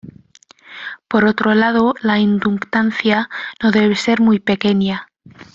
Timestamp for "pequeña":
4.39-5.05